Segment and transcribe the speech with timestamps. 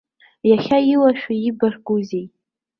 [0.49, 2.25] Иахьа илашәу ибаргәузеи.